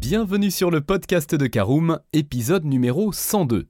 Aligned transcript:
Bienvenue 0.00 0.50
sur 0.50 0.70
le 0.70 0.80
podcast 0.80 1.34
de 1.34 1.46
Caroom, 1.46 2.00
épisode 2.14 2.64
numéro 2.64 3.12
102. 3.12 3.68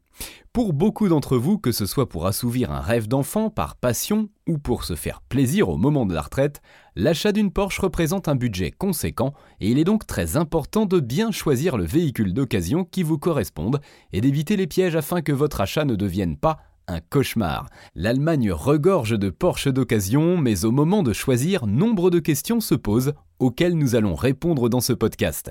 Pour 0.53 0.73
beaucoup 0.73 1.09
d'entre 1.09 1.37
vous, 1.37 1.59
que 1.59 1.73
ce 1.73 1.87
soit 1.87 2.09
pour 2.09 2.25
assouvir 2.29 2.71
un 2.71 2.79
rêve 2.79 3.09
d'enfant 3.09 3.51
par 3.51 3.75
passion 3.75 4.29
ou 4.49 4.57
pour 4.57 4.85
se 4.85 4.95
faire 4.95 5.23
plaisir 5.23 5.69
au 5.69 5.77
moment 5.77 6.07
de 6.07 6.15
la 6.15 6.23
retraite, 6.23 6.63
l'achat 6.95 7.33
d'une 7.33 7.51
Porsche 7.51 7.81
représente 7.81 8.29
un 8.29 8.37
budget 8.37 8.71
conséquent 8.71 9.35
et 9.59 9.71
il 9.71 9.79
est 9.81 9.85
donc 9.85 10.07
très 10.07 10.37
important 10.37 10.87
de 10.87 11.01
bien 11.01 11.33
choisir 11.33 11.77
le 11.77 11.85
véhicule 11.85 12.33
d'occasion 12.33 12.85
qui 12.85 13.03
vous 13.03 13.19
corresponde 13.19 13.81
et 14.13 14.21
d'éviter 14.21 14.57
les 14.57 14.69
pièges 14.69 14.95
afin 14.95 15.23
que 15.23 15.33
votre 15.33 15.61
achat 15.61 15.85
ne 15.85 15.97
devienne 15.97 16.37
pas 16.37 16.59
un 16.87 17.01
cauchemar. 17.01 17.67
L'Allemagne 17.97 18.53
regorge 18.53 19.19
de 19.19 19.31
Porsche 19.31 19.67
d'occasion, 19.67 20.37
mais 20.37 20.65
au 20.65 20.71
moment 20.71 21.03
de 21.03 21.13
choisir, 21.13 21.67
nombre 21.67 22.09
de 22.09 22.21
questions 22.21 22.61
se 22.61 22.77
posent 22.77 23.15
auxquelles 23.41 23.77
nous 23.77 23.97
allons 23.97 24.15
répondre 24.15 24.69
dans 24.69 24.81
ce 24.81 24.93
podcast. 24.93 25.51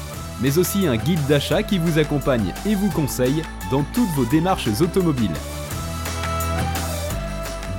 mais 0.41 0.57
aussi 0.57 0.87
un 0.87 0.97
guide 0.97 1.25
d'achat 1.27 1.63
qui 1.63 1.77
vous 1.77 1.99
accompagne 1.99 2.53
et 2.65 2.75
vous 2.75 2.89
conseille 2.89 3.43
dans 3.69 3.83
toutes 3.93 4.09
vos 4.15 4.25
démarches 4.25 4.81
automobiles. 4.81 5.31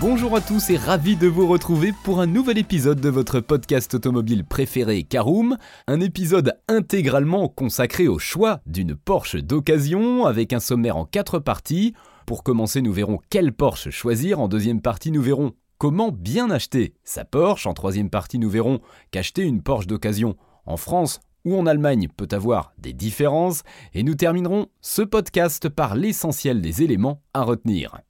Bonjour 0.03 0.35
à 0.35 0.41
tous 0.41 0.71
et 0.71 0.77
ravi 0.77 1.15
de 1.15 1.29
vous 1.29 1.47
retrouver 1.47 1.93
pour 2.03 2.21
un 2.21 2.27
nouvel 2.27 2.59
épisode 2.59 3.01
de 3.01 3.09
votre 3.09 3.39
podcast 3.39 3.95
automobile 3.95 4.45
préféré 4.45 5.05
Caroom, 5.05 5.57
un 5.87 6.01
épisode 6.01 6.59
intégralement 6.67 7.47
consacré 7.47 8.09
au 8.09 8.19
choix 8.19 8.59
d'une 8.67 8.97
Porsche 8.97 9.37
d'occasion 9.37 10.27
avec 10.27 10.53
un 10.53 10.59
sommaire 10.59 10.97
en 10.97 11.05
quatre 11.05 11.39
parties. 11.39 11.95
Pour 12.27 12.43
commencer, 12.43 12.83
nous 12.83 12.93
verrons 12.93 13.21
quelle 13.31 13.53
Porsche 13.53 13.91
choisir, 13.91 14.41
en 14.41 14.49
deuxième 14.49 14.81
partie, 14.81 15.13
nous 15.13 15.23
verrons 15.23 15.53
comment 15.79 16.11
bien 16.11 16.51
acheter 16.51 16.95
sa 17.05 17.25
Porsche, 17.25 17.69
en 17.69 17.73
troisième 17.73 18.11
partie, 18.11 18.41
nous 18.41 18.51
verrons 18.51 18.81
qu'acheter 19.13 19.43
une 19.43 19.63
Porsche 19.63 19.87
d'occasion 19.87 20.35
en 20.67 20.77
France 20.77 21.21
ou 21.45 21.57
en 21.57 21.67
Allemagne 21.67 22.09
peut 22.17 22.29
avoir 22.31 22.73
des 22.79 22.93
différences, 22.93 23.63
et 23.95 24.03
nous 24.03 24.15
terminerons 24.15 24.69
ce 24.81 25.03
podcast 25.03 25.69
par 25.69 25.95
l'essentiel 25.95 26.61
des 26.61 26.83
éléments 26.83 27.23
à 27.35 27.43
retenir. 27.43 28.01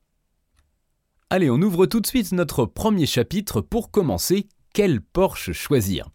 Allez, 1.31 1.51
on 1.51 1.63
ouvre 1.63 1.87
tout 1.87 2.01
de 2.01 2.07
suite 2.07 2.33
notre 2.33 2.67
premier 2.67 3.07
chapitre 3.07 3.61
pour 3.61 3.91
commencer. 3.91 4.49
Quelle 4.75 5.01
Porsche 5.01 5.53
choisir? 5.53 6.09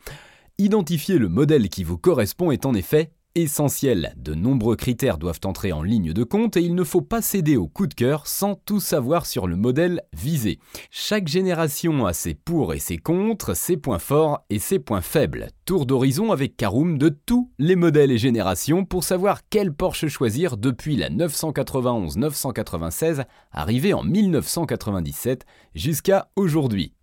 Identifier 0.59 1.17
le 1.17 1.29
modèle 1.29 1.69
qui 1.69 1.83
vous 1.83 1.97
correspond 1.97 2.51
est 2.51 2.65
en 2.65 2.73
effet 2.73 3.11
essentiel. 3.37 4.13
De 4.17 4.33
nombreux 4.33 4.75
critères 4.75 5.17
doivent 5.17 5.39
entrer 5.45 5.71
en 5.71 5.83
ligne 5.83 6.11
de 6.11 6.23
compte 6.23 6.57
et 6.57 6.61
il 6.61 6.75
ne 6.75 6.83
faut 6.83 7.01
pas 7.01 7.21
céder 7.21 7.55
au 7.55 7.67
coup 7.67 7.87
de 7.87 7.93
cœur 7.93 8.27
sans 8.27 8.55
tout 8.55 8.79
savoir 8.79 9.25
sur 9.25 9.47
le 9.47 9.55
modèle 9.55 10.01
visé. 10.13 10.59
Chaque 10.89 11.27
génération 11.27 12.05
a 12.05 12.13
ses 12.13 12.33
pour 12.33 12.73
et 12.73 12.79
ses 12.79 12.97
contre, 12.97 13.55
ses 13.55 13.77
points 13.77 13.99
forts 13.99 14.43
et 14.49 14.59
ses 14.59 14.79
points 14.79 15.01
faibles. 15.01 15.49
Tour 15.65 15.85
d'horizon 15.85 16.31
avec 16.31 16.57
Caroom 16.57 16.97
de 16.97 17.09
tous 17.09 17.51
les 17.59 17.75
modèles 17.75 18.11
et 18.11 18.17
générations 18.17 18.85
pour 18.85 19.03
savoir 19.03 19.41
quel 19.49 19.73
Porsche 19.73 20.07
choisir 20.07 20.57
depuis 20.57 20.95
la 20.95 21.09
991-996 21.09 23.25
arrivée 23.51 23.93
en 23.93 24.03
1997 24.03 25.45
jusqu'à 25.75 26.29
aujourd'hui. 26.35 26.96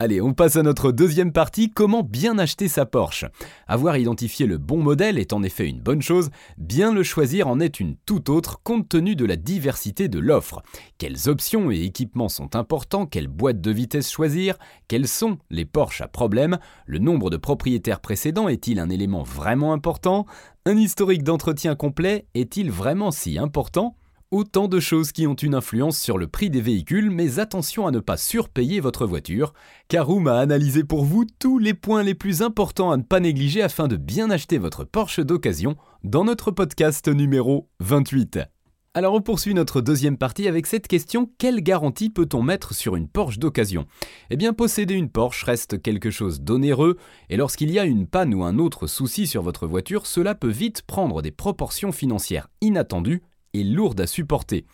Allez, 0.00 0.20
on 0.20 0.32
passe 0.32 0.54
à 0.54 0.62
notre 0.62 0.92
deuxième 0.92 1.32
partie, 1.32 1.72
comment 1.72 2.04
bien 2.04 2.38
acheter 2.38 2.68
sa 2.68 2.86
Porsche. 2.86 3.24
Avoir 3.66 3.96
identifié 3.96 4.46
le 4.46 4.56
bon 4.56 4.80
modèle 4.80 5.18
est 5.18 5.32
en 5.32 5.42
effet 5.42 5.66
une 5.66 5.80
bonne 5.80 6.02
chose, 6.02 6.30
bien 6.56 6.94
le 6.94 7.02
choisir 7.02 7.48
en 7.48 7.58
est 7.58 7.80
une 7.80 7.96
toute 8.06 8.28
autre 8.28 8.60
compte 8.62 8.88
tenu 8.88 9.16
de 9.16 9.24
la 9.24 9.34
diversité 9.34 10.06
de 10.06 10.20
l'offre. 10.20 10.62
Quelles 10.98 11.28
options 11.28 11.72
et 11.72 11.82
équipements 11.82 12.28
sont 12.28 12.54
importants, 12.54 13.06
quelle 13.06 13.26
boîte 13.26 13.60
de 13.60 13.72
vitesse 13.72 14.08
choisir, 14.08 14.56
quels 14.86 15.08
sont 15.08 15.38
les 15.50 15.64
Porsche 15.64 16.02
à 16.02 16.06
problème, 16.06 16.60
le 16.86 17.00
nombre 17.00 17.28
de 17.28 17.36
propriétaires 17.36 17.98
précédents 17.98 18.46
est-il 18.46 18.78
un 18.78 18.90
élément 18.90 19.24
vraiment 19.24 19.72
important, 19.72 20.26
un 20.64 20.76
historique 20.76 21.24
d'entretien 21.24 21.74
complet 21.74 22.26
est-il 22.34 22.70
vraiment 22.70 23.10
si 23.10 23.36
important 23.36 23.96
Autant 24.30 24.68
de 24.68 24.78
choses 24.78 25.12
qui 25.12 25.26
ont 25.26 25.32
une 25.32 25.54
influence 25.54 25.98
sur 25.98 26.18
le 26.18 26.26
prix 26.26 26.50
des 26.50 26.60
véhicules, 26.60 27.10
mais 27.10 27.38
attention 27.38 27.86
à 27.86 27.90
ne 27.90 27.98
pas 27.98 28.18
surpayer 28.18 28.78
votre 28.78 29.06
voiture. 29.06 29.54
Caroom 29.88 30.26
a 30.26 30.38
analysé 30.38 30.84
pour 30.84 31.06
vous 31.06 31.24
tous 31.38 31.58
les 31.58 31.72
points 31.72 32.02
les 32.02 32.14
plus 32.14 32.42
importants 32.42 32.90
à 32.90 32.98
ne 32.98 33.02
pas 33.02 33.20
négliger 33.20 33.62
afin 33.62 33.88
de 33.88 33.96
bien 33.96 34.28
acheter 34.28 34.58
votre 34.58 34.84
Porsche 34.84 35.20
d'occasion 35.20 35.76
dans 36.04 36.24
notre 36.24 36.50
podcast 36.50 37.08
numéro 37.08 37.70
28. 37.80 38.40
Alors 38.92 39.14
on 39.14 39.22
poursuit 39.22 39.54
notre 39.54 39.80
deuxième 39.80 40.18
partie 40.18 40.46
avec 40.46 40.66
cette 40.66 40.88
question 40.88 41.30
quelle 41.38 41.62
garantie 41.62 42.10
peut-on 42.10 42.42
mettre 42.42 42.74
sur 42.74 42.96
une 42.96 43.08
Porsche 43.08 43.38
d'occasion? 43.38 43.86
Eh 44.28 44.36
bien 44.36 44.52
posséder 44.52 44.92
une 44.92 45.08
Porsche 45.08 45.44
reste 45.44 45.80
quelque 45.80 46.10
chose 46.10 46.42
d'onéreux 46.42 46.98
et 47.30 47.38
lorsqu'il 47.38 47.70
y 47.70 47.78
a 47.78 47.86
une 47.86 48.06
panne 48.06 48.34
ou 48.34 48.44
un 48.44 48.58
autre 48.58 48.86
souci 48.88 49.26
sur 49.26 49.40
votre 49.40 49.66
voiture, 49.66 50.04
cela 50.04 50.34
peut 50.34 50.50
vite 50.50 50.82
prendre 50.82 51.22
des 51.22 51.30
proportions 51.30 51.92
financières 51.92 52.48
inattendues 52.60 53.22
et 53.54 53.64
lourde 53.64 54.00
à 54.00 54.06
supporter. 54.06 54.66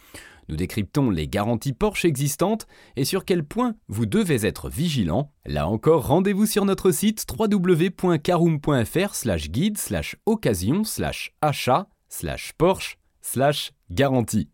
Nous 0.49 0.57
décryptons 0.57 1.11
les 1.11 1.27
garanties 1.27 1.73
Porsche 1.73 2.05
existantes 2.05 2.67
et 2.97 3.05
sur 3.05 3.25
quel 3.25 3.45
point 3.45 3.75
vous 3.89 4.07
devez 4.07 4.47
être 4.47 4.69
vigilant. 4.69 5.33
Là 5.47 5.69
encore, 5.69 6.07
rendez-vous 6.07 6.47
sur 6.47 6.65
notre 6.65 6.91
site 6.91 7.25
www.caroom.fr 7.31 9.15
guide 9.51 9.79
occasion 10.27 10.83
achat 11.41 11.89
Porsche 12.59 12.99
garantie. 13.91 14.51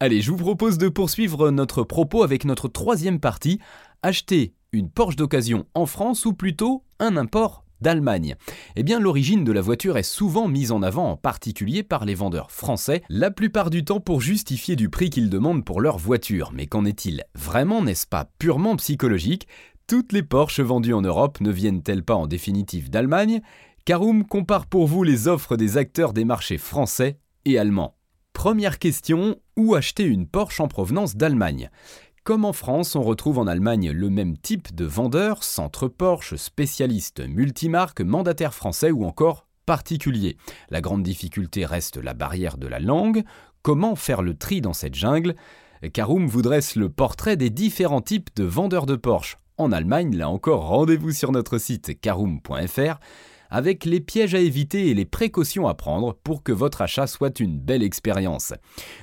Allez, 0.00 0.20
je 0.20 0.30
vous 0.30 0.36
propose 0.36 0.78
de 0.78 0.88
poursuivre 0.88 1.50
notre 1.50 1.82
propos 1.84 2.22
avec 2.22 2.44
notre 2.44 2.68
troisième 2.68 3.20
partie, 3.20 3.60
acheter 4.02 4.54
une 4.72 4.90
Porsche 4.90 5.16
d'occasion 5.16 5.66
en 5.74 5.86
France 5.86 6.26
ou 6.26 6.32
plutôt 6.32 6.84
un 6.98 7.16
import 7.16 7.63
d'Allemagne. 7.84 8.34
Eh 8.74 8.82
bien, 8.82 8.98
l'origine 8.98 9.44
de 9.44 9.52
la 9.52 9.60
voiture 9.60 9.98
est 9.98 10.02
souvent 10.02 10.48
mise 10.48 10.72
en 10.72 10.82
avant, 10.82 11.10
en 11.10 11.16
particulier 11.16 11.82
par 11.82 12.06
les 12.06 12.14
vendeurs 12.14 12.50
français, 12.50 13.02
la 13.10 13.30
plupart 13.30 13.68
du 13.68 13.84
temps 13.84 14.00
pour 14.00 14.22
justifier 14.22 14.74
du 14.74 14.88
prix 14.88 15.10
qu'ils 15.10 15.30
demandent 15.30 15.64
pour 15.64 15.82
leur 15.82 15.98
voiture. 15.98 16.50
Mais 16.52 16.66
qu'en 16.66 16.86
est-il 16.86 17.22
vraiment 17.34 17.82
N'est-ce 17.82 18.06
pas 18.06 18.30
purement 18.38 18.74
psychologique? 18.76 19.46
Toutes 19.86 20.12
les 20.12 20.22
Porsche 20.22 20.60
vendues 20.60 20.94
en 20.94 21.02
Europe 21.02 21.42
ne 21.42 21.50
viennent-elles 21.50 22.02
pas 22.02 22.14
en 22.14 22.26
définitive 22.26 22.88
d'Allemagne? 22.88 23.42
Caroom 23.84 24.24
compare 24.24 24.66
pour 24.66 24.86
vous 24.86 25.02
les 25.02 25.28
offres 25.28 25.58
des 25.58 25.76
acteurs 25.76 26.14
des 26.14 26.24
marchés 26.24 26.56
français 26.56 27.18
et 27.44 27.58
allemands. 27.58 27.98
Première 28.32 28.78
question, 28.78 29.36
où 29.56 29.74
acheter 29.74 30.04
une 30.04 30.26
Porsche 30.26 30.60
en 30.60 30.68
provenance 30.68 31.16
d'Allemagne? 31.16 31.70
Comme 32.24 32.46
en 32.46 32.54
France, 32.54 32.96
on 32.96 33.02
retrouve 33.02 33.38
en 33.38 33.46
Allemagne 33.46 33.90
le 33.90 34.08
même 34.08 34.38
type 34.38 34.74
de 34.74 34.86
vendeurs, 34.86 35.44
centre 35.44 35.88
Porsche, 35.88 36.36
spécialistes 36.36 37.20
multimarques, 37.20 38.00
mandataires 38.00 38.54
français 38.54 38.90
ou 38.90 39.04
encore 39.04 39.46
particuliers. 39.66 40.38
La 40.70 40.80
grande 40.80 41.02
difficulté 41.02 41.66
reste 41.66 41.98
la 41.98 42.14
barrière 42.14 42.56
de 42.56 42.66
la 42.66 42.80
langue. 42.80 43.24
Comment 43.60 43.94
faire 43.94 44.22
le 44.22 44.34
tri 44.34 44.62
dans 44.62 44.72
cette 44.72 44.94
jungle? 44.94 45.34
Caroom 45.92 46.26
vous 46.26 46.40
dresse 46.40 46.76
le 46.76 46.88
portrait 46.88 47.36
des 47.36 47.50
différents 47.50 48.00
types 48.00 48.30
de 48.36 48.44
vendeurs 48.44 48.86
de 48.86 48.96
Porsche. 48.96 49.38
En 49.58 49.70
Allemagne, 49.70 50.16
là 50.16 50.30
encore, 50.30 50.66
rendez-vous 50.66 51.12
sur 51.12 51.30
notre 51.30 51.58
site 51.58 52.00
caroom.fr 52.00 52.98
avec 53.50 53.84
les 53.84 54.00
pièges 54.00 54.34
à 54.34 54.40
éviter 54.40 54.88
et 54.88 54.94
les 54.94 55.04
précautions 55.04 55.68
à 55.68 55.74
prendre 55.74 56.14
pour 56.24 56.42
que 56.42 56.52
votre 56.52 56.80
achat 56.80 57.06
soit 57.06 57.38
une 57.38 57.60
belle 57.60 57.82
expérience. 57.82 58.54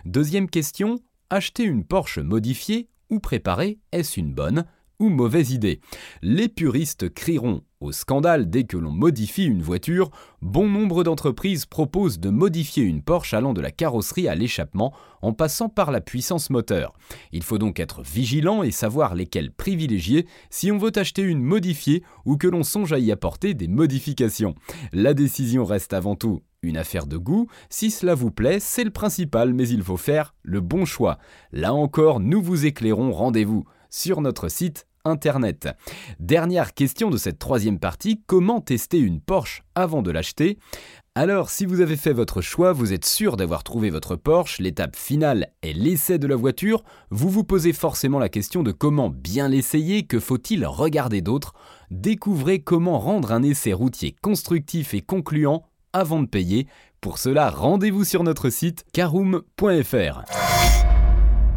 Deuxième 0.06 0.50
question, 0.50 1.00
acheter 1.29 1.63
une 1.63 1.85
Porsche 1.85 2.17
modifiée 2.17 2.89
ou 3.11 3.19
préparer, 3.19 3.79
est-ce 3.91 4.19
une 4.19 4.33
bonne? 4.33 4.65
Mauvaise 5.09 5.51
idée 5.51 5.81
Les 6.21 6.50
puristes 6.50 7.09
crieront 7.13 7.63
au 7.81 7.92
scandale 7.92 8.50
dès 8.50 8.63
que 8.63 8.77
l'on 8.77 8.92
modifie 8.92 9.45
une 9.45 9.63
voiture. 9.63 10.12
Bon 10.42 10.69
nombre 10.69 11.03
d'entreprises 11.03 11.65
proposent 11.65 12.19
de 12.19 12.30
modifier 12.30 12.83
une 12.83 13.01
Porsche 13.01 13.33
allant 13.33 13.53
de 13.53 13.62
la 13.62 13.71
carrosserie 13.71 14.27
à 14.27 14.36
l'échappement 14.36 14.94
en 15.21 15.33
passant 15.33 15.68
par 15.68 15.92
la 15.92 16.00
puissance 16.00 16.50
moteur. 16.50 16.94
Il 17.31 17.44
faut 17.44 17.57
donc 17.57 17.80
être 17.80 18.01
vigilant 18.03 18.63
et 18.63 18.71
savoir 18.71 19.15
lesquels 19.15 19.51
privilégier 19.51 20.27
si 20.50 20.71
on 20.71 20.77
veut 20.77 20.92
acheter 20.95 21.24
une 21.24 21.42
modifiée 21.42 22.03
ou 22.25 22.38
que 22.38 22.48
l'on 22.48 22.63
songe 22.63 22.94
à 22.94 23.00
y 23.00 23.12
apporter 23.12 23.53
des 23.53 23.68
modifications. 23.68 24.56
La 24.94 25.13
décision 25.13 25.65
reste 25.65 25.94
avant 25.94 26.15
tout 26.15 26.42
une 26.63 26.77
affaire 26.77 27.07
de 27.07 27.18
goût, 27.18 27.48
si 27.71 27.89
cela 27.89 28.13
vous 28.13 28.30
plaît, 28.30 28.59
c'est 28.59 28.83
le 28.83 28.92
principal, 28.92 29.53
mais 29.56 29.68
il 29.68 29.81
faut 29.81 29.98
faire 29.98 30.36
le 30.44 30.62
bon 30.62 30.86
choix. 30.86 31.18
Là 31.51 31.74
encore, 31.74 32.19
nous 32.19 32.42
vous 32.42 32.68
éclairons, 32.68 33.12
rendez-vous 33.12 33.65
sur 33.89 34.21
notre 34.21 34.48
site 34.48 34.86
Internet. 35.06 35.69
Dernière 36.19 36.74
question 36.74 37.09
de 37.09 37.18
cette 37.18 37.39
troisième 37.39 37.80
partie, 37.80 38.21
comment 38.27 38.62
tester 38.62 39.00
une 39.00 39.21
Porsche 39.21 39.63
avant 39.75 40.01
de 40.01 40.12
l'acheter? 40.12 40.57
Alors, 41.13 41.50
si 41.50 41.65
vous 41.65 41.81
avez 41.81 41.98
fait 41.98 42.13
votre 42.13 42.39
choix, 42.39 42.71
vous 42.71 42.94
êtes 42.94 43.06
sûr 43.06 43.36
d'avoir 43.36 43.63
trouvé 43.63 43.89
votre 43.89 44.15
Porsche, 44.15 44.59
l'étape 44.59 44.95
finale 44.95 45.50
est 45.62 45.74
l'essai 45.74 46.18
de 46.18 46.27
la 46.27 46.38
voiture, 46.38 46.83
vous 47.09 47.30
vous 47.30 47.44
posez 47.44 47.74
forcément 47.74 48.19
la 48.19 48.30
question 48.30 48.63
de 48.63 48.71
comment 48.71 49.09
bien 49.09 49.50
l'essayer, 49.50 50.03
que 50.03 50.19
faut-il 50.19 50.65
regarder 50.65 51.21
d'autre? 51.21 51.53
Découvrez 51.89 52.59
comment 52.59 53.00
rendre 53.00 53.33
un 53.33 53.44
essai 53.44 53.74
routier 53.74 54.15
constructif 54.21 54.94
et 54.94 55.01
concluant 55.01 55.63
avant 55.92 56.21
de 56.21 56.27
payer. 56.27 56.68
Pour 57.01 57.18
cela, 57.18 57.50
rendez-vous 57.50 58.06
sur 58.06 58.24
notre 58.24 58.50
site 58.50 58.86
caroom.fr. 58.94 60.21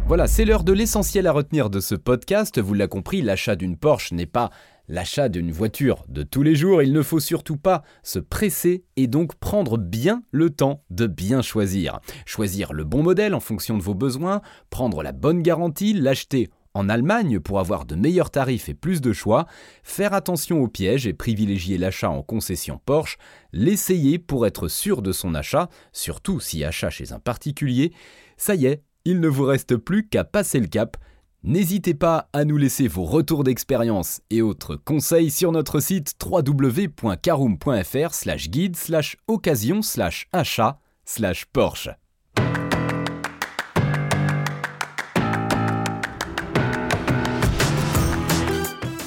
Voilà, 0.07 0.27
c'est 0.27 0.45
l'heure 0.45 0.63
de 0.63 0.71
l'essentiel 0.71 1.25
à 1.25 1.31
retenir 1.31 1.71
de 1.71 1.79
ce 1.79 1.95
podcast. 1.95 2.59
Vous 2.59 2.75
l'avez 2.75 2.87
compris, 2.87 3.23
l'achat 3.23 3.55
d'une 3.55 3.75
Porsche 3.75 4.11
n'est 4.11 4.27
pas 4.27 4.51
l'achat 4.87 5.29
d'une 5.29 5.51
voiture 5.51 6.05
de 6.09 6.21
tous 6.21 6.43
les 6.43 6.53
jours. 6.53 6.83
Il 6.83 6.93
ne 6.93 7.01
faut 7.01 7.19
surtout 7.19 7.57
pas 7.57 7.81
se 8.03 8.19
presser 8.19 8.83
et 8.97 9.07
donc 9.07 9.33
prendre 9.33 9.79
bien 9.79 10.21
le 10.29 10.51
temps 10.51 10.83
de 10.91 11.07
bien 11.07 11.41
choisir. 11.41 12.01
Choisir 12.27 12.71
le 12.71 12.83
bon 12.83 13.01
modèle 13.01 13.33
en 13.33 13.39
fonction 13.39 13.79
de 13.79 13.81
vos 13.81 13.95
besoins, 13.95 14.41
prendre 14.69 15.01
la 15.01 15.11
bonne 15.11 15.41
garantie, 15.41 15.93
l'acheter 15.93 16.51
en 16.75 16.87
Allemagne 16.87 17.39
pour 17.39 17.59
avoir 17.59 17.85
de 17.85 17.95
meilleurs 17.95 18.29
tarifs 18.29 18.69
et 18.69 18.75
plus 18.75 19.01
de 19.01 19.11
choix, 19.11 19.47
faire 19.81 20.13
attention 20.13 20.61
aux 20.61 20.67
pièges 20.67 21.07
et 21.07 21.13
privilégier 21.13 21.79
l'achat 21.79 22.11
en 22.11 22.21
concession 22.21 22.79
Porsche, 22.85 23.17
l'essayer 23.53 24.19
pour 24.19 24.45
être 24.45 24.67
sûr 24.67 25.01
de 25.01 25.11
son 25.11 25.33
achat, 25.33 25.67
surtout 25.93 26.39
si 26.39 26.63
achat 26.63 26.91
chez 26.91 27.11
un 27.11 27.19
particulier, 27.19 27.91
ça 28.37 28.53
y 28.53 28.67
est, 28.67 28.83
il 29.05 29.19
ne 29.19 29.27
vous 29.27 29.45
reste 29.45 29.77
plus 29.77 30.07
qu'à 30.07 30.23
passer 30.23 30.59
le 30.59 30.67
cap. 30.67 30.97
N'hésitez 31.43 31.93
pas 31.93 32.27
à 32.33 32.43
nous 32.43 32.57
laisser 32.57 32.87
vos 32.87 33.03
retours 33.03 33.43
d'expérience 33.43 34.21
et 34.31 34.41
autres 34.41 34.75
conseils 34.75 35.29
sur 35.29 35.51
notre 35.51 35.79
site 35.79 36.13
www.caroom.fr 36.23 38.13
slash 38.13 38.49
guide 38.49 38.75
slash 38.75 39.15
occasion 39.27 39.83
slash 39.83 40.27
achat 40.33 40.79
slash 41.05 41.45
Porsche. 41.45 41.89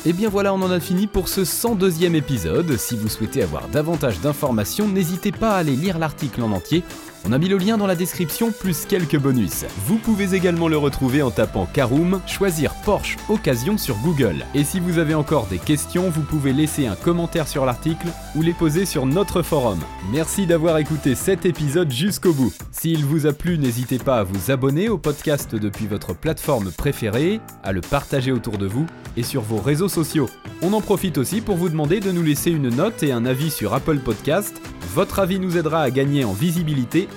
Et 0.07 0.15
bien 0.15 0.31
voilà, 0.31 0.55
on 0.55 0.63
en 0.63 0.71
a 0.71 0.81
fini 0.81 1.07
pour 1.07 1.29
ce 1.29 1.43
102e 1.43 2.15
épisode. 2.15 2.79
Si 2.79 2.97
vous 2.97 3.09
souhaitez 3.09 3.43
avoir 3.43 3.69
davantage 3.69 4.21
d'informations, 4.21 4.89
n'hésitez 4.89 5.33
pas 5.33 5.51
à 5.51 5.57
aller 5.57 5.77
lire 5.77 5.99
l'article 5.99 6.41
en 6.41 6.53
entier 6.53 6.83
on 7.29 7.33
a 7.33 7.39
mis 7.39 7.49
le 7.49 7.59
lien 7.59 7.77
dans 7.77 7.87
la 7.87 7.95
description 7.95 8.53
plus 8.53 8.87
quelques 8.87 9.19
bonus. 9.19 9.67
Vous 9.85 9.99
pouvez 9.99 10.35
également 10.35 10.69
le 10.69 10.79
retrouver 10.79 11.21
en 11.21 11.31
tapant 11.31 11.67
Caroom, 11.67 12.23
choisir 12.27 12.73
Porsche 12.85 13.19
Occasion 13.29 13.77
sur 13.77 13.97
Google. 13.99 14.47
Et 14.55 14.65
si 14.65 14.81
vous 14.81 14.99
avez 14.99 15.15
encore 15.15 15.47
des 15.47 15.59
questions, 15.59 16.09
vous 16.09 16.23
pouvez 16.23 16.55
laisser 16.55 16.87
un 16.87 16.95
commentaire 16.95 17.47
sur 17.47 17.67
l'article 17.67 18.09
ou 18.35 18.41
les 18.41 18.55
poser 18.55 18.87
sur 18.87 19.05
notre 19.05 19.43
forum. 19.43 19.79
Merci 20.11 20.47
d'avoir 20.47 20.79
écouté 20.79 21.15
cet 21.15 21.45
épisode 21.45 21.91
jusqu'au 21.91 22.33
bout. 22.33 22.53
S'il 22.73 23.05
vous 23.05 23.27
a 23.27 23.33
plu, 23.35 23.59
n'hésitez 23.59 23.99
pas 23.99 24.21
à 24.21 24.25
vous 24.25 24.51
abonner 24.51 24.89
au 24.89 24.97
podcast 24.97 25.55
depuis 25.55 25.87
votre 25.87 26.15
plateforme 26.15 26.71
préférée, 26.71 27.41
à 27.63 27.73
le 27.73 27.83
partager 27.83 28.33
autour 28.33 28.57
de 28.57 28.67
vous 28.67 28.87
et 29.19 29.23
sur 29.23 29.43
vos 29.43 29.59
réseaux 29.59 29.89
sociaux. 29.89 30.31
On 30.63 30.73
en 30.73 30.81
profite 30.81 31.19
aussi 31.19 31.43
pour 31.43 31.57
vous 31.57 31.69
demander 31.69 32.01
de 32.01 32.11
nous 32.11 32.23
laisser 32.23 32.51
une 32.51 32.71
note 32.71 33.03
et 33.03 33.13
un 33.13 33.27
avis 33.27 33.51
sur 33.51 33.75
Apple 33.75 33.99
Podcast 33.99 34.63
votre 34.95 35.19
avis 35.19 35.39
nous 35.39 35.57
aidera 35.57 35.83
à 35.83 35.91
gagner 35.91 36.25
en 36.25 36.33
visibilité, 36.33 37.09